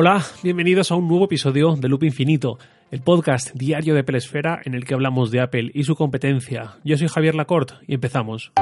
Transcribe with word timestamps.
Hola, 0.00 0.24
bienvenidos 0.44 0.92
a 0.92 0.94
un 0.94 1.08
nuevo 1.08 1.24
episodio 1.24 1.74
de 1.74 1.88
Loop 1.88 2.04
Infinito, 2.04 2.56
el 2.92 3.00
podcast 3.00 3.50
diario 3.54 3.96
de 3.96 4.04
Pelesfera 4.04 4.60
en 4.64 4.74
el 4.74 4.84
que 4.84 4.94
hablamos 4.94 5.32
de 5.32 5.40
Apple 5.40 5.72
y 5.74 5.82
su 5.82 5.96
competencia. 5.96 6.76
Yo 6.84 6.96
soy 6.96 7.08
Javier 7.08 7.34
Lacorte 7.34 7.74
y 7.84 7.94
empezamos. 7.94 8.52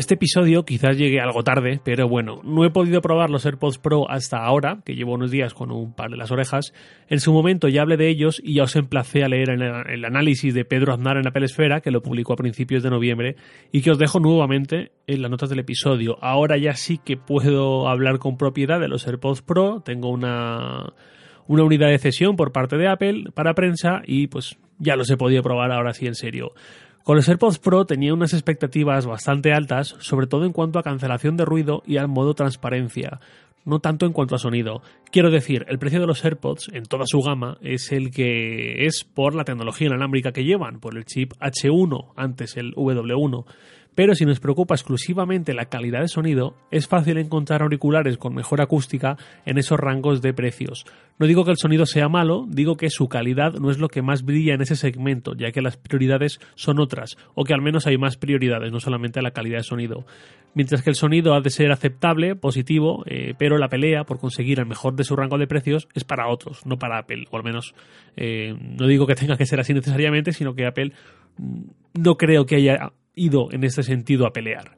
Este 0.00 0.14
episodio 0.14 0.64
quizás 0.64 0.96
llegue 0.96 1.20
algo 1.20 1.44
tarde, 1.44 1.78
pero 1.84 2.08
bueno, 2.08 2.40
no 2.42 2.64
he 2.64 2.70
podido 2.70 3.02
probar 3.02 3.28
los 3.28 3.44
AirPods 3.44 3.76
Pro 3.76 4.10
hasta 4.10 4.38
ahora, 4.38 4.80
que 4.82 4.94
llevo 4.94 5.12
unos 5.12 5.30
días 5.30 5.52
con 5.52 5.70
un 5.70 5.92
par 5.92 6.08
de 6.08 6.16
las 6.16 6.30
orejas. 6.30 6.72
En 7.10 7.20
su 7.20 7.34
momento 7.34 7.68
ya 7.68 7.82
hablé 7.82 7.98
de 7.98 8.08
ellos 8.08 8.40
y 8.42 8.54
ya 8.54 8.62
os 8.62 8.76
emplacé 8.76 9.24
a 9.24 9.28
leer 9.28 9.50
el, 9.50 10.04
análisis 10.06 10.54
de 10.54 10.64
Pedro 10.64 10.94
Aznar 10.94 11.18
en 11.18 11.28
Apple 11.28 11.44
Esfera, 11.44 11.82
que 11.82 11.90
lo 11.90 12.00
publicó 12.00 12.32
a 12.32 12.36
principios 12.36 12.82
de 12.82 12.88
noviembre, 12.88 13.36
y 13.72 13.82
que 13.82 13.90
os 13.90 13.98
dejo 13.98 14.20
nuevamente 14.20 14.92
en 15.06 15.20
las 15.20 15.30
notas 15.30 15.50
del 15.50 15.58
episodio. 15.58 16.16
Ahora 16.22 16.56
ya 16.56 16.72
sí 16.72 16.96
que 16.96 17.18
puedo 17.18 17.86
hablar 17.86 18.18
con 18.20 18.38
propiedad 18.38 18.80
de 18.80 18.88
los 18.88 19.06
AirPods 19.06 19.42
Pro, 19.42 19.82
tengo 19.84 20.08
una, 20.08 20.94
una 21.46 21.62
unidad 21.62 21.88
de 21.88 21.98
cesión 21.98 22.36
por 22.36 22.52
parte 22.52 22.78
de 22.78 22.88
Apple 22.88 23.24
para 23.34 23.52
prensa 23.52 24.00
y 24.06 24.28
pues 24.28 24.56
ya 24.78 24.96
los 24.96 25.10
he 25.10 25.18
podido 25.18 25.42
probar 25.42 25.72
ahora 25.72 25.92
sí 25.92 26.06
en 26.06 26.14
serio. 26.14 26.54
Con 27.04 27.16
los 27.16 27.28
AirPods 27.28 27.58
Pro 27.58 27.86
tenía 27.86 28.12
unas 28.12 28.34
expectativas 28.34 29.06
bastante 29.06 29.52
altas, 29.52 29.96
sobre 30.00 30.26
todo 30.26 30.44
en 30.44 30.52
cuanto 30.52 30.78
a 30.78 30.82
cancelación 30.82 31.36
de 31.36 31.46
ruido 31.46 31.82
y 31.86 31.96
al 31.96 32.08
modo 32.08 32.34
transparencia, 32.34 33.20
no 33.64 33.80
tanto 33.80 34.04
en 34.04 34.12
cuanto 34.12 34.34
a 34.34 34.38
sonido. 34.38 34.82
Quiero 35.10 35.30
decir, 35.30 35.64
el 35.68 35.78
precio 35.78 36.00
de 36.00 36.06
los 36.06 36.22
AirPods 36.22 36.68
en 36.74 36.84
toda 36.84 37.04
su 37.06 37.20
gama 37.22 37.56
es 37.62 37.90
el 37.92 38.10
que 38.10 38.84
es 38.84 39.04
por 39.04 39.34
la 39.34 39.44
tecnología 39.44 39.86
inalámbrica 39.86 40.32
que 40.32 40.44
llevan, 40.44 40.78
por 40.78 40.96
el 40.96 41.06
chip 41.06 41.32
H1, 41.40 42.12
antes 42.16 42.58
el 42.58 42.74
W1 42.74 43.46
pero 44.00 44.14
si 44.14 44.24
nos 44.24 44.40
preocupa 44.40 44.74
exclusivamente 44.74 45.52
la 45.52 45.66
calidad 45.66 46.00
de 46.00 46.08
sonido, 46.08 46.54
es 46.70 46.88
fácil 46.88 47.18
encontrar 47.18 47.60
auriculares 47.60 48.16
con 48.16 48.34
mejor 48.34 48.62
acústica 48.62 49.18
en 49.44 49.58
esos 49.58 49.78
rangos 49.78 50.22
de 50.22 50.32
precios. 50.32 50.86
No 51.18 51.26
digo 51.26 51.44
que 51.44 51.50
el 51.50 51.58
sonido 51.58 51.84
sea 51.84 52.08
malo, 52.08 52.46
digo 52.48 52.78
que 52.78 52.88
su 52.88 53.10
calidad 53.10 53.52
no 53.60 53.70
es 53.70 53.76
lo 53.76 53.88
que 53.88 54.00
más 54.00 54.24
brilla 54.24 54.54
en 54.54 54.62
ese 54.62 54.74
segmento, 54.74 55.34
ya 55.36 55.52
que 55.52 55.60
las 55.60 55.76
prioridades 55.76 56.40
son 56.54 56.80
otras, 56.80 57.18
o 57.34 57.44
que 57.44 57.52
al 57.52 57.60
menos 57.60 57.86
hay 57.86 57.98
más 57.98 58.16
prioridades, 58.16 58.72
no 58.72 58.80
solamente 58.80 59.20
la 59.20 59.32
calidad 59.32 59.58
de 59.58 59.64
sonido. 59.64 60.06
Mientras 60.54 60.80
que 60.80 60.88
el 60.88 60.96
sonido 60.96 61.34
ha 61.34 61.42
de 61.42 61.50
ser 61.50 61.70
aceptable, 61.70 62.36
positivo, 62.36 63.04
eh, 63.04 63.34
pero 63.36 63.58
la 63.58 63.68
pelea 63.68 64.04
por 64.04 64.18
conseguir 64.18 64.60
el 64.60 64.66
mejor 64.66 64.96
de 64.96 65.04
su 65.04 65.14
rango 65.14 65.36
de 65.36 65.46
precios 65.46 65.88
es 65.92 66.04
para 66.04 66.28
otros, 66.28 66.64
no 66.64 66.78
para 66.78 67.00
Apple, 67.00 67.26
o 67.30 67.36
al 67.36 67.44
menos 67.44 67.74
eh, 68.16 68.54
no 68.58 68.86
digo 68.86 69.06
que 69.06 69.14
tenga 69.14 69.36
que 69.36 69.44
ser 69.44 69.60
así 69.60 69.74
necesariamente, 69.74 70.32
sino 70.32 70.54
que 70.54 70.64
Apple 70.64 70.94
mm, 71.36 71.64
no 72.00 72.16
creo 72.16 72.46
que 72.46 72.56
haya 72.56 72.92
ido 73.14 73.48
en 73.52 73.64
este 73.64 73.82
sentido 73.82 74.26
a 74.26 74.32
pelear. 74.32 74.76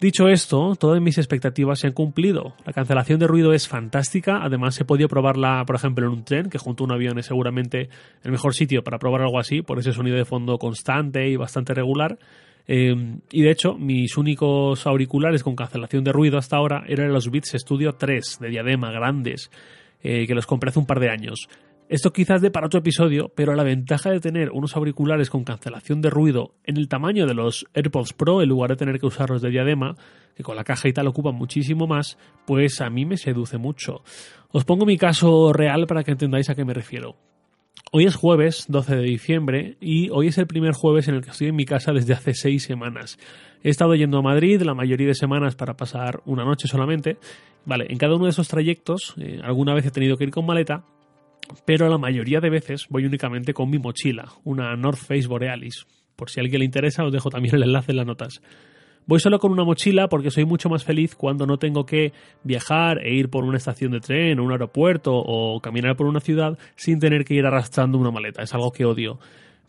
Dicho 0.00 0.28
esto, 0.28 0.76
todas 0.76 0.98
mis 1.02 1.18
expectativas 1.18 1.78
se 1.78 1.86
han 1.86 1.92
cumplido. 1.92 2.54
La 2.64 2.72
cancelación 2.72 3.20
de 3.20 3.26
ruido 3.26 3.52
es 3.52 3.68
fantástica, 3.68 4.40
además 4.42 4.80
he 4.80 4.86
podido 4.86 5.08
probarla, 5.08 5.62
por 5.66 5.76
ejemplo, 5.76 6.06
en 6.06 6.12
un 6.12 6.24
tren, 6.24 6.48
que 6.48 6.56
junto 6.56 6.82
a 6.82 6.86
un 6.86 6.92
avión 6.92 7.18
es 7.18 7.26
seguramente 7.26 7.90
el 8.22 8.32
mejor 8.32 8.54
sitio 8.54 8.82
para 8.82 8.98
probar 8.98 9.20
algo 9.20 9.38
así, 9.38 9.60
por 9.60 9.78
ese 9.78 9.92
sonido 9.92 10.16
de 10.16 10.24
fondo 10.24 10.56
constante 10.56 11.28
y 11.28 11.36
bastante 11.36 11.74
regular. 11.74 12.18
Eh, 12.66 13.18
y 13.30 13.42
de 13.42 13.50
hecho, 13.50 13.74
mis 13.74 14.16
únicos 14.16 14.86
auriculares 14.86 15.42
con 15.42 15.54
cancelación 15.54 16.02
de 16.02 16.12
ruido 16.12 16.38
hasta 16.38 16.56
ahora 16.56 16.82
eran 16.86 17.12
los 17.12 17.30
Beats 17.30 17.52
Studio 17.58 17.92
3 17.92 18.38
de 18.40 18.48
diadema 18.48 18.90
grandes, 18.90 19.50
eh, 20.02 20.26
que 20.26 20.34
los 20.34 20.46
compré 20.46 20.70
hace 20.70 20.78
un 20.78 20.86
par 20.86 21.00
de 21.00 21.10
años. 21.10 21.46
Esto 21.90 22.12
quizás 22.12 22.40
de 22.40 22.52
para 22.52 22.68
otro 22.68 22.78
episodio, 22.78 23.32
pero 23.34 23.56
la 23.56 23.64
ventaja 23.64 24.12
de 24.12 24.20
tener 24.20 24.52
unos 24.52 24.76
auriculares 24.76 25.28
con 25.28 25.42
cancelación 25.42 26.00
de 26.00 26.08
ruido 26.08 26.54
en 26.62 26.76
el 26.76 26.86
tamaño 26.86 27.26
de 27.26 27.34
los 27.34 27.66
AirPods 27.74 28.12
Pro, 28.12 28.42
en 28.42 28.48
lugar 28.48 28.70
de 28.70 28.76
tener 28.76 29.00
que 29.00 29.06
usarlos 29.06 29.42
de 29.42 29.50
diadema, 29.50 29.96
que 30.36 30.44
con 30.44 30.54
la 30.54 30.62
caja 30.62 30.88
y 30.88 30.92
tal 30.92 31.08
ocupan 31.08 31.34
muchísimo 31.34 31.88
más, 31.88 32.16
pues 32.46 32.80
a 32.80 32.90
mí 32.90 33.06
me 33.06 33.16
seduce 33.16 33.58
mucho. 33.58 34.04
Os 34.52 34.64
pongo 34.64 34.86
mi 34.86 34.96
caso 34.98 35.52
real 35.52 35.88
para 35.88 36.04
que 36.04 36.12
entendáis 36.12 36.48
a 36.48 36.54
qué 36.54 36.64
me 36.64 36.74
refiero. 36.74 37.16
Hoy 37.90 38.04
es 38.04 38.14
jueves 38.14 38.66
12 38.68 38.94
de 38.94 39.02
diciembre 39.02 39.76
y 39.80 40.10
hoy 40.10 40.28
es 40.28 40.38
el 40.38 40.46
primer 40.46 40.74
jueves 40.74 41.08
en 41.08 41.16
el 41.16 41.22
que 41.22 41.30
estoy 41.30 41.48
en 41.48 41.56
mi 41.56 41.64
casa 41.64 41.92
desde 41.92 42.14
hace 42.14 42.34
seis 42.34 42.62
semanas. 42.62 43.18
He 43.64 43.68
estado 43.68 43.96
yendo 43.96 44.18
a 44.18 44.22
Madrid 44.22 44.62
la 44.62 44.74
mayoría 44.74 45.08
de 45.08 45.14
semanas 45.16 45.56
para 45.56 45.76
pasar 45.76 46.22
una 46.24 46.44
noche 46.44 46.68
solamente. 46.68 47.18
Vale, 47.64 47.86
en 47.90 47.98
cada 47.98 48.14
uno 48.14 48.26
de 48.26 48.30
esos 48.30 48.46
trayectos 48.46 49.16
eh, 49.18 49.40
alguna 49.42 49.74
vez 49.74 49.86
he 49.86 49.90
tenido 49.90 50.16
que 50.16 50.22
ir 50.22 50.30
con 50.30 50.46
maleta 50.46 50.84
pero 51.64 51.88
la 51.88 51.98
mayoría 51.98 52.40
de 52.40 52.50
veces 52.50 52.86
voy 52.88 53.04
únicamente 53.04 53.54
con 53.54 53.70
mi 53.70 53.78
mochila, 53.78 54.28
una 54.44 54.76
North 54.76 54.98
Face 54.98 55.26
Borealis. 55.26 55.86
Por 56.16 56.30
si 56.30 56.40
a 56.40 56.42
alguien 56.42 56.60
le 56.60 56.64
interesa, 56.66 57.04
os 57.04 57.12
dejo 57.12 57.30
también 57.30 57.54
el 57.54 57.62
enlace 57.62 57.92
en 57.92 57.96
las 57.96 58.06
notas. 58.06 58.42
Voy 59.06 59.18
solo 59.18 59.38
con 59.38 59.50
una 59.50 59.64
mochila 59.64 60.08
porque 60.08 60.30
soy 60.30 60.44
mucho 60.44 60.68
más 60.68 60.84
feliz 60.84 61.14
cuando 61.14 61.46
no 61.46 61.58
tengo 61.58 61.84
que 61.84 62.12
viajar 62.44 63.04
e 63.04 63.14
ir 63.14 63.28
por 63.28 63.44
una 63.44 63.56
estación 63.56 63.92
de 63.92 64.00
tren 64.00 64.38
o 64.38 64.44
un 64.44 64.52
aeropuerto 64.52 65.12
o 65.14 65.60
caminar 65.60 65.96
por 65.96 66.06
una 66.06 66.20
ciudad 66.20 66.58
sin 66.76 67.00
tener 67.00 67.24
que 67.24 67.34
ir 67.34 67.46
arrastrando 67.46 67.98
una 67.98 68.10
maleta. 68.10 68.42
Es 68.42 68.54
algo 68.54 68.70
que 68.70 68.84
odio. 68.84 69.18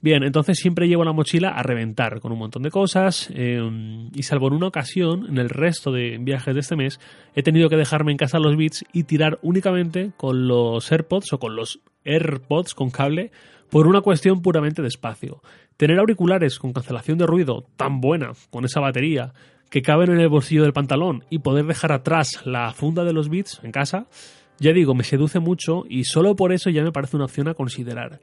Bien, 0.03 0.23
entonces 0.23 0.57
siempre 0.57 0.88
llevo 0.88 1.06
la 1.06 1.13
mochila 1.13 1.50
a 1.50 1.62
reventar 1.62 2.22
con 2.22 2.31
un 2.31 2.39
montón 2.39 2.63
de 2.63 2.72
cosas 2.72 3.29
em, 3.35 4.09
y 4.16 4.23
salvo 4.23 4.47
en 4.47 4.53
una 4.53 4.67
ocasión, 4.67 5.28
en 5.29 5.38
el 5.38 5.50
resto 5.50 5.91
de 5.91 6.17
viajes 6.19 6.56
de 6.56 6.59
este 6.59 6.75
mes, 6.75 7.00
he 7.35 7.44
tenido 7.44 7.69
que 7.69 7.78
dejarme 7.78 8.12
en 8.12 8.17
casa 8.17 8.39
los 8.39 8.57
bits 8.57 8.84
y 8.94 9.03
tirar 9.03 9.38
únicamente 9.44 10.12
con 10.17 10.47
los 10.47 10.91
AirPods 10.91 11.34
o 11.34 11.39
con 11.39 11.56
los 11.56 11.81
AirPods 12.03 12.73
con 12.73 12.89
cable 12.89 13.31
por 13.69 13.85
una 13.85 14.01
cuestión 14.01 14.41
puramente 14.41 14.81
de 14.81 14.88
espacio. 14.88 15.44
Tener 15.78 16.00
auriculares 16.00 16.57
con 16.57 16.73
cancelación 16.73 17.19
de 17.19 17.28
ruido 17.28 17.68
tan 17.78 18.01
buena, 18.01 18.31
con 18.50 18.66
esa 18.66 18.79
batería, 18.79 19.33
que 19.69 19.83
caben 19.83 20.12
en 20.12 20.19
el 20.19 20.29
bolsillo 20.29 20.63
del 20.63 20.73
pantalón 20.73 21.25
y 21.29 21.39
poder 21.39 21.66
dejar 21.66 21.91
atrás 21.91 22.41
la 22.44 22.73
funda 22.73 23.03
de 23.03 23.13
los 23.13 23.29
bits 23.29 23.62
en 23.62 23.72
casa, 23.72 24.07
ya 24.59 24.73
digo, 24.73 24.95
me 24.95 25.03
seduce 25.03 25.39
mucho 25.39 25.85
y 25.88 26.06
solo 26.06 26.35
por 26.35 26.53
eso 26.53 26.72
ya 26.72 26.83
me 26.83 26.91
parece 26.91 27.18
una 27.18 27.25
opción 27.25 27.47
a 27.47 27.53
considerar. 27.53 28.19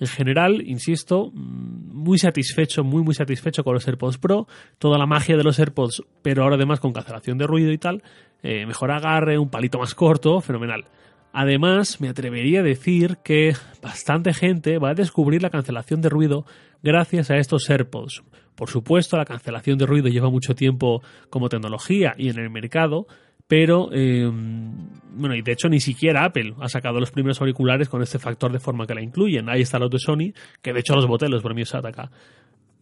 En 0.00 0.06
general, 0.06 0.62
insisto, 0.66 1.30
mm, 1.32 1.94
muy 1.94 2.18
satisfecho, 2.18 2.82
muy 2.84 3.02
muy 3.02 3.14
satisfecho 3.14 3.62
con 3.62 3.74
los 3.74 3.86
AirPods 3.86 4.18
Pro, 4.18 4.46
toda 4.78 4.98
la 4.98 5.06
magia 5.06 5.36
de 5.36 5.44
los 5.44 5.58
AirPods, 5.58 6.02
pero 6.22 6.42
ahora 6.42 6.56
además 6.56 6.80
con 6.80 6.92
cancelación 6.92 7.38
de 7.38 7.46
ruido 7.46 7.70
y 7.72 7.78
tal, 7.78 8.02
eh, 8.42 8.66
mejor 8.66 8.90
agarre, 8.90 9.38
un 9.38 9.48
palito 9.48 9.78
más 9.78 9.94
corto, 9.94 10.40
fenomenal. 10.40 10.84
Además, 11.32 12.00
me 12.00 12.08
atrevería 12.08 12.60
a 12.60 12.64
decir 12.64 13.18
que 13.24 13.54
bastante 13.80 14.34
gente 14.34 14.78
va 14.78 14.90
a 14.90 14.94
descubrir 14.94 15.42
la 15.42 15.50
cancelación 15.50 16.02
de 16.02 16.10
ruido 16.10 16.44
gracias 16.82 17.30
a 17.30 17.36
estos 17.36 17.70
AirPods. 17.70 18.22
Por 18.54 18.68
supuesto, 18.68 19.16
la 19.16 19.24
cancelación 19.24 19.78
de 19.78 19.86
ruido 19.86 20.08
lleva 20.08 20.28
mucho 20.28 20.54
tiempo 20.54 21.02
como 21.30 21.48
tecnología 21.48 22.14
y 22.18 22.28
en 22.28 22.38
el 22.38 22.50
mercado, 22.50 23.06
pero 23.52 23.92
em, 23.92 24.72
bueno, 25.14 25.34
y 25.34 25.42
de 25.42 25.52
hecho 25.52 25.68
ni 25.68 25.78
siquiera 25.78 26.24
Apple 26.24 26.54
ha 26.58 26.70
sacado 26.70 26.98
los 26.98 27.10
primeros 27.10 27.38
auriculares 27.38 27.86
con 27.86 28.00
este 28.00 28.18
factor 28.18 28.50
de 28.50 28.58
forma 28.58 28.86
que 28.86 28.94
la 28.94 29.02
incluyen. 29.02 29.50
Ahí 29.50 29.60
está 29.60 29.78
los 29.78 29.90
de 29.90 29.98
Sony, 29.98 30.32
que 30.62 30.72
de 30.72 30.80
hecho 30.80 30.94
los 30.94 31.06
boté, 31.06 31.28
los 31.28 31.42
premios 31.42 31.74
acá. 31.74 32.10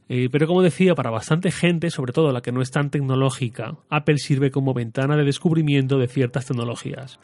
Eh, 0.09 0.29
pero 0.31 0.47
como 0.47 0.63
decía, 0.63 0.95
para 0.95 1.11
bastante 1.11 1.51
gente, 1.51 1.91
sobre 1.91 2.13
todo 2.13 2.31
la 2.31 2.41
que 2.41 2.53
no 2.53 2.63
es 2.63 2.71
tan 2.71 2.89
tecnológica, 2.89 3.79
Apple 3.89 4.19
sirve 4.19 4.53
como 4.53 4.73
ventana 4.73 5.17
de 5.17 5.25
descubrimiento 5.25 5.99
de 5.99 6.07
ciertas 6.07 6.47
tecnologías. 6.47 7.19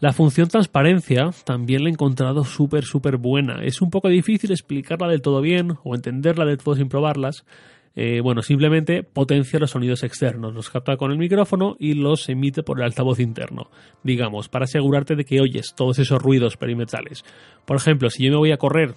La 0.00 0.12
función 0.12 0.48
transparencia 0.48 1.30
también 1.46 1.84
la 1.84 1.88
he 1.88 1.92
encontrado 1.92 2.44
súper, 2.44 2.84
súper 2.84 3.16
buena. 3.16 3.64
Es 3.64 3.80
un 3.80 3.88
poco 3.88 4.10
difícil 4.10 4.52
explicarla 4.52 5.08
del 5.08 5.22
todo 5.22 5.40
bien 5.40 5.78
o 5.84 5.94
entenderla 5.94 6.44
del 6.44 6.58
todo 6.58 6.74
sin 6.74 6.90
probarlas, 6.90 7.46
eh, 7.96 8.20
bueno, 8.20 8.42
simplemente 8.42 9.02
potencia 9.04 9.58
los 9.60 9.70
sonidos 9.70 10.02
externos, 10.02 10.52
los 10.52 10.70
capta 10.70 10.96
con 10.96 11.12
el 11.12 11.18
micrófono 11.18 11.76
y 11.78 11.94
los 11.94 12.28
emite 12.28 12.62
por 12.62 12.78
el 12.78 12.84
altavoz 12.84 13.20
interno, 13.20 13.70
digamos, 14.02 14.48
para 14.48 14.64
asegurarte 14.64 15.14
de 15.14 15.24
que 15.24 15.40
oyes 15.40 15.74
todos 15.76 15.98
esos 15.98 16.20
ruidos 16.20 16.56
perimetrales. 16.56 17.24
Por 17.64 17.76
ejemplo, 17.76 18.10
si 18.10 18.24
yo 18.24 18.30
me 18.32 18.38
voy 18.38 18.52
a 18.52 18.56
correr 18.56 18.94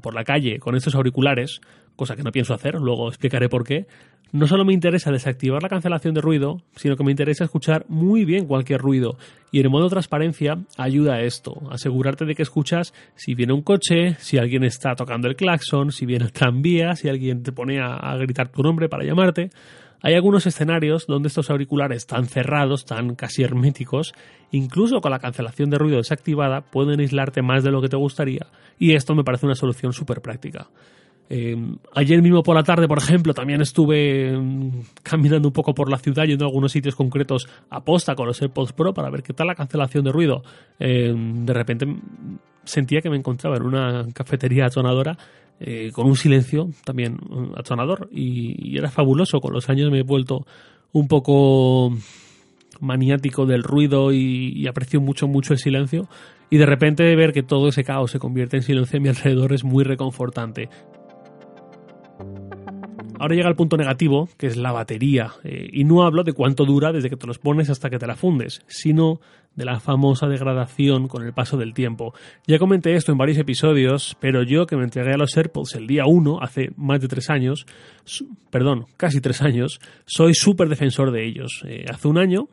por 0.00 0.14
la 0.14 0.24
calle 0.24 0.58
con 0.58 0.76
estos 0.76 0.94
auriculares, 0.94 1.60
cosa 1.96 2.16
que 2.16 2.22
no 2.22 2.32
pienso 2.32 2.54
hacer, 2.54 2.76
luego 2.76 3.08
explicaré 3.08 3.48
por 3.48 3.64
qué, 3.64 3.86
no 4.32 4.46
solo 4.46 4.64
me 4.64 4.74
interesa 4.74 5.10
desactivar 5.10 5.62
la 5.62 5.68
cancelación 5.68 6.14
de 6.14 6.20
ruido, 6.20 6.60
sino 6.76 6.96
que 6.96 7.04
me 7.04 7.10
interesa 7.10 7.44
escuchar 7.44 7.86
muy 7.88 8.24
bien 8.24 8.46
cualquier 8.46 8.80
ruido. 8.80 9.16
Y 9.50 9.60
en 9.60 9.70
modo 9.70 9.88
transparencia 9.88 10.58
ayuda 10.76 11.14
a 11.14 11.22
esto, 11.22 11.62
asegurarte 11.70 12.26
de 12.26 12.34
que 12.34 12.42
escuchas 12.42 12.92
si 13.14 13.34
viene 13.34 13.54
un 13.54 13.62
coche, 13.62 14.16
si 14.18 14.38
alguien 14.38 14.64
está 14.64 14.94
tocando 14.94 15.28
el 15.28 15.36
claxon, 15.36 15.92
si 15.92 16.04
viene 16.04 16.26
el 16.26 16.32
tranvía, 16.32 16.94
si 16.94 17.08
alguien 17.08 17.42
te 17.42 17.52
pone 17.52 17.80
a, 17.80 17.94
a 17.94 18.16
gritar 18.16 18.50
tu 18.50 18.62
nombre 18.62 18.88
para 18.88 19.04
llamarte. 19.04 19.50
Hay 20.00 20.14
algunos 20.14 20.46
escenarios 20.46 21.06
donde 21.08 21.26
estos 21.26 21.50
auriculares 21.50 22.06
tan 22.06 22.26
cerrados, 22.26 22.84
tan 22.84 23.16
casi 23.16 23.42
herméticos, 23.42 24.14
incluso 24.52 25.00
con 25.00 25.10
la 25.10 25.18
cancelación 25.18 25.70
de 25.70 25.78
ruido 25.78 25.96
desactivada, 25.96 26.60
pueden 26.60 27.00
aislarte 27.00 27.42
más 27.42 27.64
de 27.64 27.72
lo 27.72 27.82
que 27.82 27.88
te 27.88 27.96
gustaría, 27.96 28.46
y 28.78 28.92
esto 28.92 29.16
me 29.16 29.24
parece 29.24 29.46
una 29.46 29.56
solución 29.56 29.92
súper 29.92 30.20
práctica. 30.20 30.68
Eh, 31.30 31.56
ayer 31.94 32.22
mismo 32.22 32.42
por 32.42 32.56
la 32.56 32.62
tarde, 32.62 32.88
por 32.88 32.98
ejemplo, 32.98 33.34
también 33.34 33.60
estuve 33.60 34.36
mm, 34.36 34.70
caminando 35.02 35.48
un 35.48 35.52
poco 35.52 35.74
por 35.74 35.90
la 35.90 35.98
ciudad, 35.98 36.24
yendo 36.24 36.44
a 36.44 36.48
algunos 36.48 36.72
sitios 36.72 36.94
concretos 36.94 37.48
a 37.70 37.84
posta 37.84 38.14
con 38.14 38.26
los 38.26 38.40
AirPods 38.40 38.72
Pro 38.72 38.94
para 38.94 39.10
ver 39.10 39.22
qué 39.22 39.34
tal 39.34 39.46
la 39.46 39.54
cancelación 39.54 40.04
de 40.04 40.12
ruido. 40.12 40.42
Eh, 40.78 41.12
de 41.14 41.52
repente 41.52 41.86
sentía 42.64 43.00
que 43.00 43.10
me 43.10 43.16
encontraba 43.16 43.56
en 43.56 43.62
una 43.62 44.06
cafetería 44.12 44.66
atonadora 44.66 45.16
eh, 45.60 45.90
con 45.92 46.06
un 46.06 46.16
silencio 46.16 46.68
también 46.84 47.18
atonador 47.56 48.08
y, 48.12 48.72
y, 48.72 48.78
era 48.78 48.90
fabuloso. 48.90 49.40
Con 49.40 49.52
los 49.52 49.68
años 49.68 49.90
me 49.90 50.00
he 50.00 50.04
vuelto 50.04 50.46
un 50.92 51.08
poco 51.08 51.92
maniático 52.80 53.46
del 53.46 53.62
ruido 53.62 54.12
y, 54.12 54.66
aprecio 54.66 55.00
mucho, 55.00 55.28
mucho 55.28 55.52
el 55.52 55.58
silencio. 55.58 56.08
Y 56.50 56.56
de 56.56 56.66
repente 56.66 57.14
ver 57.14 57.32
que 57.32 57.42
todo 57.42 57.68
ese 57.68 57.84
caos 57.84 58.10
se 58.10 58.18
convierte 58.18 58.56
en 58.56 58.62
silencio 58.62 58.98
a 58.98 59.02
mi 59.02 59.08
alrededor 59.08 59.52
es 59.52 59.64
muy 59.64 59.84
reconfortante. 59.84 60.68
Ahora 63.18 63.34
llega 63.34 63.48
el 63.48 63.56
punto 63.56 63.76
negativo, 63.76 64.28
que 64.36 64.46
es 64.46 64.56
la 64.56 64.72
batería. 64.72 65.32
Eh, 65.44 65.68
y 65.72 65.84
no 65.84 66.04
hablo 66.04 66.24
de 66.24 66.32
cuánto 66.32 66.64
dura 66.64 66.92
desde 66.92 67.10
que 67.10 67.16
te 67.16 67.26
los 67.26 67.38
pones 67.38 67.70
hasta 67.70 67.90
que 67.90 67.98
te 67.98 68.06
la 68.06 68.16
fundes, 68.16 68.62
sino 68.66 69.20
de 69.54 69.64
la 69.64 69.80
famosa 69.80 70.28
degradación 70.28 71.08
con 71.08 71.24
el 71.24 71.32
paso 71.32 71.56
del 71.56 71.74
tiempo. 71.74 72.14
Ya 72.46 72.58
comenté 72.58 72.94
esto 72.94 73.10
en 73.10 73.18
varios 73.18 73.38
episodios, 73.38 74.16
pero 74.20 74.44
yo 74.44 74.66
que 74.66 74.76
me 74.76 74.84
entregué 74.84 75.12
a 75.14 75.16
los 75.16 75.36
AirPods 75.36 75.74
el 75.74 75.88
día 75.88 76.06
1, 76.06 76.38
hace 76.40 76.70
más 76.76 77.00
de 77.00 77.08
tres 77.08 77.28
años, 77.28 77.66
perdón, 78.50 78.86
casi 78.96 79.20
tres 79.20 79.42
años, 79.42 79.80
soy 80.06 80.34
súper 80.34 80.68
defensor 80.68 81.10
de 81.10 81.26
ellos. 81.26 81.64
Eh, 81.66 81.86
hace 81.90 82.06
un 82.06 82.18
año 82.18 82.48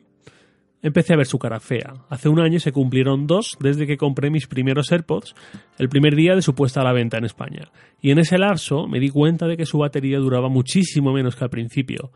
empecé 0.82 1.12
a 1.12 1.16
ver 1.16 1.26
su 1.26 1.38
cara 1.38 1.60
fea. 1.60 1.94
Hace 2.08 2.28
un 2.28 2.40
año 2.40 2.60
se 2.60 2.72
cumplieron 2.72 3.26
dos 3.26 3.56
desde 3.60 3.86
que 3.86 3.96
compré 3.96 4.30
mis 4.30 4.46
primeros 4.46 4.92
AirPods, 4.92 5.34
el 5.78 5.88
primer 5.88 6.14
día 6.14 6.34
de 6.34 6.42
su 6.42 6.54
puesta 6.54 6.80
a 6.80 6.84
la 6.84 6.92
venta 6.92 7.18
en 7.18 7.24
España. 7.24 7.70
Y 8.00 8.10
en 8.10 8.18
ese 8.18 8.38
lapso 8.38 8.86
me 8.86 9.00
di 9.00 9.10
cuenta 9.10 9.46
de 9.46 9.56
que 9.56 9.66
su 9.66 9.78
batería 9.78 10.18
duraba 10.18 10.48
muchísimo 10.48 11.12
menos 11.12 11.36
que 11.36 11.44
al 11.44 11.50
principio. 11.50 12.10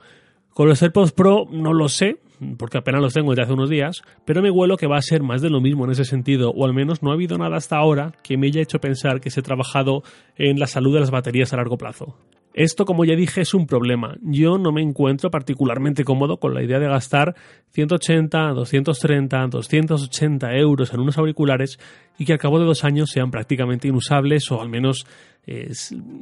Con 0.54 0.68
los 0.68 0.82
AirPods 0.82 1.12
Pro 1.12 1.46
no 1.50 1.72
lo 1.72 1.88
sé, 1.88 2.18
porque 2.58 2.78
apenas 2.78 3.00
los 3.00 3.14
tengo 3.14 3.30
desde 3.30 3.42
hace 3.42 3.52
unos 3.52 3.70
días, 3.70 4.02
pero 4.24 4.42
me 4.42 4.50
huelo 4.50 4.76
que 4.76 4.86
va 4.86 4.96
a 4.96 5.02
ser 5.02 5.22
más 5.22 5.42
de 5.42 5.50
lo 5.50 5.60
mismo 5.60 5.84
en 5.84 5.92
ese 5.92 6.04
sentido, 6.04 6.50
o 6.50 6.64
al 6.64 6.74
menos 6.74 7.02
no 7.02 7.10
ha 7.10 7.14
habido 7.14 7.38
nada 7.38 7.56
hasta 7.56 7.76
ahora 7.76 8.12
que 8.22 8.36
me 8.36 8.48
haya 8.48 8.60
hecho 8.60 8.80
pensar 8.80 9.20
que 9.20 9.30
se 9.30 9.40
ha 9.40 9.42
trabajado 9.42 10.02
en 10.36 10.58
la 10.58 10.66
salud 10.66 10.94
de 10.94 11.00
las 11.00 11.10
baterías 11.10 11.52
a 11.52 11.56
largo 11.56 11.78
plazo. 11.78 12.16
Esto, 12.52 12.84
como 12.84 13.04
ya 13.04 13.14
dije, 13.14 13.42
es 13.42 13.54
un 13.54 13.66
problema. 13.66 14.16
Yo 14.22 14.58
no 14.58 14.72
me 14.72 14.82
encuentro 14.82 15.30
particularmente 15.30 16.04
cómodo 16.04 16.38
con 16.38 16.52
la 16.52 16.62
idea 16.62 16.80
de 16.80 16.88
gastar 16.88 17.36
180, 17.70 18.38
230, 18.54 19.46
280 19.46 20.56
euros 20.56 20.92
en 20.92 21.00
unos 21.00 21.16
auriculares 21.16 21.78
y 22.18 22.24
que 22.24 22.32
al 22.32 22.38
cabo 22.38 22.58
de 22.58 22.66
dos 22.66 22.84
años 22.84 23.10
sean 23.10 23.30
prácticamente 23.30 23.88
inusables 23.88 24.50
o 24.50 24.60
al 24.60 24.68
menos 24.68 25.06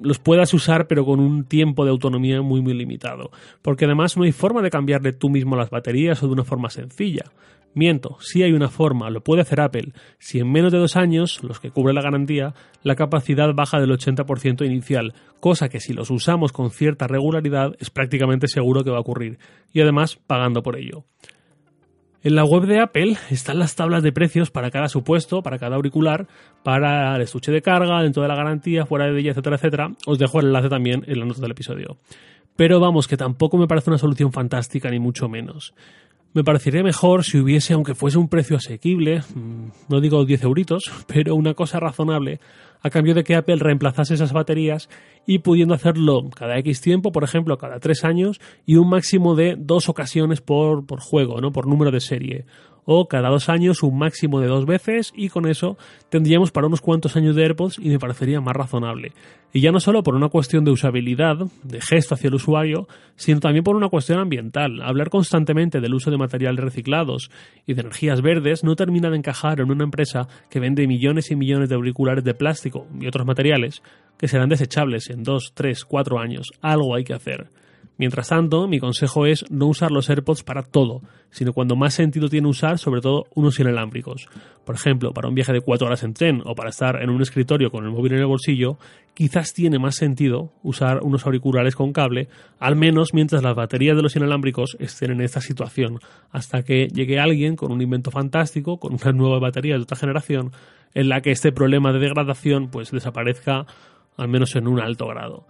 los 0.02 0.18
puedas 0.18 0.54
usar 0.54 0.86
pero 0.86 1.04
con 1.04 1.20
un 1.20 1.44
tiempo 1.44 1.84
de 1.84 1.90
autonomía 1.90 2.40
muy 2.42 2.60
muy 2.60 2.74
limitado. 2.74 3.30
Porque 3.62 3.86
además 3.86 4.16
no 4.16 4.24
hay 4.24 4.32
forma 4.32 4.62
de 4.62 4.70
cambiarle 4.70 5.12
tú 5.12 5.28
mismo 5.28 5.56
las 5.56 5.70
baterías 5.70 6.22
o 6.22 6.26
de 6.26 6.32
una 6.32 6.44
forma 6.44 6.70
sencilla. 6.70 7.24
Miento, 7.74 8.16
si 8.20 8.42
hay 8.42 8.52
una 8.52 8.68
forma, 8.68 9.10
lo 9.10 9.22
puede 9.22 9.42
hacer 9.42 9.60
Apple, 9.60 9.92
si 10.18 10.40
en 10.40 10.50
menos 10.50 10.72
de 10.72 10.78
dos 10.78 10.96
años, 10.96 11.42
los 11.44 11.60
que 11.60 11.70
cubre 11.70 11.94
la 11.94 12.02
garantía, 12.02 12.54
la 12.82 12.96
capacidad 12.96 13.54
baja 13.54 13.78
del 13.78 13.90
80% 13.90 14.66
inicial, 14.66 15.14
cosa 15.38 15.68
que 15.68 15.78
si 15.78 15.92
los 15.92 16.10
usamos 16.10 16.52
con 16.52 16.70
cierta 16.70 17.06
regularidad 17.06 17.74
es 17.78 17.90
prácticamente 17.90 18.48
seguro 18.48 18.82
que 18.82 18.90
va 18.90 18.96
a 18.96 19.02
ocurrir, 19.02 19.38
y 19.72 19.80
además 19.80 20.18
pagando 20.26 20.62
por 20.62 20.76
ello. 20.76 21.04
En 22.24 22.34
la 22.34 22.44
web 22.44 22.66
de 22.66 22.80
Apple 22.80 23.16
están 23.30 23.60
las 23.60 23.76
tablas 23.76 24.02
de 24.02 24.10
precios 24.10 24.50
para 24.50 24.72
cada 24.72 24.88
supuesto, 24.88 25.40
para 25.40 25.58
cada 25.58 25.76
auricular, 25.76 26.26
para 26.64 27.14
el 27.14 27.22
estuche 27.22 27.52
de 27.52 27.62
carga, 27.62 28.02
dentro 28.02 28.22
de 28.22 28.28
la 28.28 28.34
garantía, 28.34 28.86
fuera 28.86 29.06
de 29.06 29.20
ella, 29.20 29.30
etcétera, 29.30 29.54
etcétera. 29.54 29.92
Os 30.04 30.18
dejo 30.18 30.40
el 30.40 30.46
enlace 30.46 30.68
también 30.68 31.04
en 31.06 31.20
la 31.20 31.26
nota 31.26 31.40
del 31.40 31.52
episodio. 31.52 31.98
Pero 32.56 32.80
vamos, 32.80 33.06
que 33.06 33.16
tampoco 33.16 33.56
me 33.56 33.68
parece 33.68 33.90
una 33.90 33.98
solución 33.98 34.32
fantástica, 34.32 34.90
ni 34.90 34.98
mucho 34.98 35.28
menos. 35.28 35.74
Me 36.34 36.44
parecería 36.44 36.82
mejor 36.82 37.24
si 37.24 37.38
hubiese, 37.38 37.72
aunque 37.72 37.94
fuese 37.94 38.18
un 38.18 38.28
precio 38.28 38.56
asequible, 38.56 39.20
mm, 39.34 39.68
no 39.88 40.00
digo 40.00 40.24
10 40.24 40.44
euritos, 40.44 40.84
pero 41.06 41.34
una 41.34 41.54
cosa 41.54 41.80
razonable, 41.80 42.40
a 42.80 42.90
cambio 42.90 43.14
de 43.14 43.24
que 43.24 43.34
Apple 43.34 43.56
reemplazase 43.56 44.14
esas 44.14 44.32
baterías 44.32 44.88
y 45.26 45.40
pudiendo 45.40 45.74
hacerlo 45.74 46.28
cada 46.30 46.58
X 46.58 46.80
tiempo, 46.80 47.10
por 47.12 47.24
ejemplo, 47.24 47.58
cada 47.58 47.80
3 47.80 48.04
años, 48.04 48.40
y 48.66 48.76
un 48.76 48.88
máximo 48.88 49.34
de 49.34 49.56
dos 49.58 49.88
ocasiones 49.88 50.40
por, 50.40 50.86
por 50.86 51.00
juego, 51.00 51.40
¿no? 51.40 51.50
por 51.50 51.66
número 51.66 51.90
de 51.90 52.00
serie 52.00 52.44
o 52.90 53.06
cada 53.06 53.28
dos 53.28 53.50
años 53.50 53.82
un 53.82 53.98
máximo 53.98 54.40
de 54.40 54.46
dos 54.46 54.64
veces 54.64 55.12
y 55.14 55.28
con 55.28 55.46
eso 55.46 55.76
tendríamos 56.08 56.52
para 56.52 56.68
unos 56.68 56.80
cuantos 56.80 57.16
años 57.16 57.36
de 57.36 57.42
AirPods 57.42 57.78
y 57.78 57.90
me 57.90 57.98
parecería 57.98 58.40
más 58.40 58.56
razonable. 58.56 59.12
Y 59.52 59.60
ya 59.60 59.72
no 59.72 59.78
solo 59.78 60.02
por 60.02 60.14
una 60.14 60.30
cuestión 60.30 60.64
de 60.64 60.70
usabilidad, 60.70 61.36
de 61.64 61.82
gesto 61.82 62.14
hacia 62.14 62.28
el 62.28 62.36
usuario, 62.36 62.88
sino 63.14 63.40
también 63.40 63.62
por 63.62 63.76
una 63.76 63.90
cuestión 63.90 64.20
ambiental. 64.20 64.80
Hablar 64.80 65.10
constantemente 65.10 65.82
del 65.82 65.92
uso 65.92 66.10
de 66.10 66.16
materiales 66.16 66.64
reciclados 66.64 67.30
y 67.66 67.74
de 67.74 67.82
energías 67.82 68.22
verdes 68.22 68.64
no 68.64 68.74
termina 68.74 69.10
de 69.10 69.18
encajar 69.18 69.60
en 69.60 69.70
una 69.70 69.84
empresa 69.84 70.26
que 70.48 70.58
vende 70.58 70.86
millones 70.86 71.30
y 71.30 71.36
millones 71.36 71.68
de 71.68 71.74
auriculares 71.74 72.24
de 72.24 72.32
plástico 72.32 72.86
y 72.98 73.06
otros 73.06 73.26
materiales 73.26 73.82
que 74.16 74.28
serán 74.28 74.48
desechables 74.48 75.10
en 75.10 75.24
dos, 75.24 75.52
tres, 75.54 75.84
cuatro 75.84 76.18
años. 76.18 76.52
Algo 76.62 76.94
hay 76.94 77.04
que 77.04 77.12
hacer. 77.12 77.48
Mientras 77.98 78.28
tanto, 78.28 78.68
mi 78.68 78.78
consejo 78.78 79.26
es 79.26 79.44
no 79.50 79.66
usar 79.66 79.90
los 79.90 80.08
AirPods 80.08 80.44
para 80.44 80.62
todo, 80.62 81.02
sino 81.30 81.52
cuando 81.52 81.74
más 81.74 81.94
sentido 81.94 82.28
tiene 82.28 82.46
usar, 82.46 82.78
sobre 82.78 83.00
todo 83.00 83.26
unos 83.34 83.58
inalámbricos. 83.58 84.28
Por 84.64 84.76
ejemplo, 84.76 85.12
para 85.12 85.28
un 85.28 85.34
viaje 85.34 85.52
de 85.52 85.60
cuatro 85.60 85.88
horas 85.88 86.04
en 86.04 86.14
tren 86.14 86.40
o 86.44 86.54
para 86.54 86.70
estar 86.70 87.02
en 87.02 87.10
un 87.10 87.20
escritorio 87.20 87.72
con 87.72 87.84
el 87.84 87.90
móvil 87.90 88.12
en 88.12 88.20
el 88.20 88.26
bolsillo, 88.26 88.78
quizás 89.14 89.52
tiene 89.52 89.80
más 89.80 89.96
sentido 89.96 90.52
usar 90.62 91.00
unos 91.02 91.26
auriculares 91.26 91.74
con 91.74 91.92
cable, 91.92 92.28
al 92.60 92.76
menos 92.76 93.14
mientras 93.14 93.42
las 93.42 93.56
baterías 93.56 93.96
de 93.96 94.02
los 94.02 94.14
inalámbricos 94.14 94.76
estén 94.78 95.10
en 95.10 95.20
esta 95.20 95.40
situación, 95.40 95.98
hasta 96.30 96.62
que 96.62 96.86
llegue 96.86 97.18
alguien 97.18 97.56
con 97.56 97.72
un 97.72 97.82
invento 97.82 98.12
fantástico, 98.12 98.78
con 98.78 98.94
una 98.94 99.10
nueva 99.10 99.40
batería 99.40 99.74
de 99.74 99.82
otra 99.82 99.96
generación, 99.96 100.52
en 100.94 101.08
la 101.08 101.20
que 101.20 101.32
este 101.32 101.50
problema 101.50 101.92
de 101.92 101.98
degradación 101.98 102.68
pues 102.68 102.92
desaparezca 102.92 103.66
al 104.16 104.28
menos 104.28 104.54
en 104.54 104.68
un 104.68 104.78
alto 104.78 105.08
grado. 105.08 105.46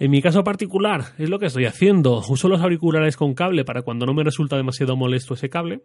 En 0.00 0.10
mi 0.10 0.22
caso 0.22 0.42
particular, 0.42 1.12
es 1.18 1.28
lo 1.28 1.38
que 1.38 1.44
estoy 1.44 1.66
haciendo. 1.66 2.22
Uso 2.26 2.48
los 2.48 2.62
auriculares 2.62 3.18
con 3.18 3.34
cable 3.34 3.66
para 3.66 3.82
cuando 3.82 4.06
no 4.06 4.14
me 4.14 4.24
resulta 4.24 4.56
demasiado 4.56 4.96
molesto 4.96 5.34
ese 5.34 5.50
cable, 5.50 5.82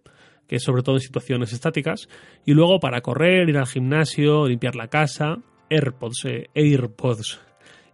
que 0.48 0.56
es 0.56 0.64
sobre 0.64 0.84
todo 0.84 0.96
en 0.96 1.02
situaciones 1.02 1.52
estáticas, 1.52 2.08
y 2.46 2.54
luego 2.54 2.80
para 2.80 3.02
correr, 3.02 3.50
ir 3.50 3.58
al 3.58 3.68
gimnasio, 3.68 4.48
limpiar 4.48 4.78
la 4.78 4.88
casa, 4.88 5.40
AirPods, 5.70 6.26
eh, 6.28 6.50
AirPods. 6.56 7.42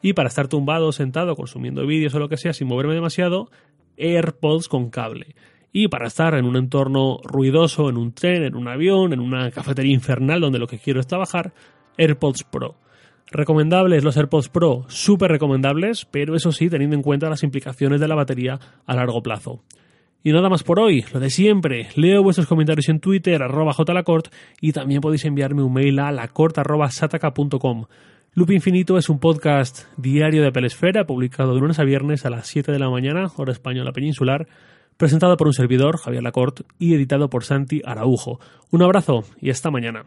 Y 0.03 0.13
para 0.13 0.29
estar 0.29 0.47
tumbado, 0.47 0.91
sentado, 0.91 1.35
consumiendo 1.35 1.87
vídeos 1.87 2.13
o 2.13 2.19
lo 2.19 2.29
que 2.29 2.37
sea, 2.37 2.53
sin 2.53 2.67
moverme 2.67 2.93
demasiado, 2.93 3.49
AirPods 3.97 4.67
con 4.67 4.91
cable. 4.91 5.33
Y 5.73 5.87
para 5.87 6.05
estar 6.05 6.35
en 6.35 6.45
un 6.45 6.55
entorno 6.55 7.17
ruidoso, 7.23 7.89
en 7.89 7.97
un 7.97 8.13
tren, 8.13 8.43
en 8.43 8.55
un 8.55 8.67
avión, 8.67 9.11
en 9.11 9.21
una 9.21 9.49
cafetería 9.49 9.95
infernal 9.95 10.39
donde 10.39 10.59
lo 10.59 10.67
que 10.67 10.77
quiero 10.77 10.99
es 10.99 11.07
trabajar, 11.07 11.51
AirPods 11.97 12.43
Pro. 12.43 12.75
Recomendables 13.31 14.03
los 14.03 14.17
AirPods 14.17 14.49
Pro, 14.49 14.83
súper 14.89 15.31
recomendables, 15.31 16.05
pero 16.05 16.35
eso 16.35 16.51
sí, 16.51 16.69
teniendo 16.69 16.97
en 16.97 17.01
cuenta 17.01 17.29
las 17.29 17.43
implicaciones 17.43 18.01
de 18.01 18.07
la 18.09 18.15
batería 18.15 18.59
a 18.85 18.95
largo 18.95 19.23
plazo. 19.23 19.63
Y 20.21 20.33
nada 20.33 20.49
más 20.49 20.63
por 20.63 20.79
hoy, 20.79 21.05
lo 21.13 21.19
de 21.21 21.29
siempre. 21.29 21.87
Leo 21.95 22.21
vuestros 22.23 22.45
comentarios 22.45 22.89
en 22.89 22.99
Twitter, 22.99 23.41
arroba 23.41 23.73
jlacort, 23.73 24.27
y 24.59 24.73
también 24.73 24.99
podéis 24.99 25.23
enviarme 25.23 25.63
un 25.63 25.73
mail 25.73 25.97
a 25.99 26.11
lacort.sataka.com. 26.11 27.85
Loop 28.33 28.51
Infinito 28.51 28.97
es 28.97 29.09
un 29.09 29.19
podcast 29.19 29.85
diario 29.95 30.43
de 30.43 30.51
Pelesfera, 30.51 31.05
publicado 31.05 31.53
de 31.53 31.61
lunes 31.61 31.79
a 31.79 31.85
viernes 31.85 32.25
a 32.25 32.29
las 32.29 32.47
7 32.47 32.71
de 32.71 32.79
la 32.79 32.89
mañana, 32.89 33.31
hora 33.37 33.53
española 33.53 33.93
peninsular, 33.93 34.47
presentado 34.97 35.37
por 35.37 35.47
un 35.47 35.53
servidor, 35.53 35.97
Javier 35.97 36.21
Lacort, 36.21 36.61
y 36.77 36.93
editado 36.93 37.29
por 37.29 37.45
Santi 37.45 37.81
Araujo. 37.85 38.41
Un 38.71 38.83
abrazo 38.83 39.23
y 39.39 39.49
hasta 39.49 39.71
mañana. 39.71 40.05